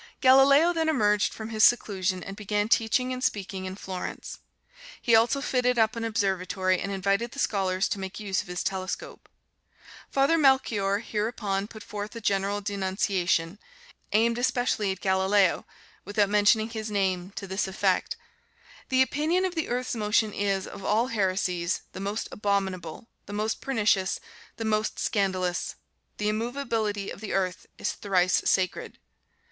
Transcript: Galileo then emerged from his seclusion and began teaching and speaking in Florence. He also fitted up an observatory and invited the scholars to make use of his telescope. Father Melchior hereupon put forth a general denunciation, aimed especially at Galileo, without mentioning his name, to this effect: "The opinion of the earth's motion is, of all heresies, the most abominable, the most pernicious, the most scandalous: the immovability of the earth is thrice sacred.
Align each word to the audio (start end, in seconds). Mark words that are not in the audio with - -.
Galileo 0.19 0.73
then 0.73 0.89
emerged 0.89 1.31
from 1.31 1.49
his 1.51 1.63
seclusion 1.63 2.23
and 2.23 2.35
began 2.35 2.67
teaching 2.67 3.13
and 3.13 3.23
speaking 3.23 3.65
in 3.65 3.75
Florence. 3.75 4.39
He 4.99 5.13
also 5.15 5.41
fitted 5.41 5.77
up 5.77 5.95
an 5.95 6.03
observatory 6.03 6.79
and 6.81 6.91
invited 6.91 7.33
the 7.33 7.37
scholars 7.37 7.87
to 7.89 7.99
make 7.99 8.19
use 8.19 8.41
of 8.41 8.47
his 8.47 8.63
telescope. 8.63 9.29
Father 10.09 10.39
Melchior 10.39 10.97
hereupon 11.01 11.67
put 11.67 11.83
forth 11.83 12.15
a 12.15 12.19
general 12.19 12.61
denunciation, 12.61 13.59
aimed 14.11 14.39
especially 14.39 14.91
at 14.91 15.01
Galileo, 15.01 15.67
without 16.03 16.29
mentioning 16.29 16.69
his 16.71 16.89
name, 16.89 17.29
to 17.35 17.45
this 17.45 17.67
effect: 17.67 18.17
"The 18.89 19.03
opinion 19.03 19.45
of 19.45 19.53
the 19.53 19.69
earth's 19.69 19.93
motion 19.93 20.33
is, 20.33 20.65
of 20.65 20.83
all 20.83 21.09
heresies, 21.09 21.83
the 21.91 21.99
most 21.99 22.27
abominable, 22.31 23.07
the 23.27 23.33
most 23.33 23.61
pernicious, 23.61 24.19
the 24.55 24.65
most 24.65 24.97
scandalous: 24.97 25.75
the 26.17 26.27
immovability 26.27 27.11
of 27.11 27.21
the 27.21 27.33
earth 27.33 27.67
is 27.77 27.91
thrice 27.91 28.41
sacred. 28.45 28.97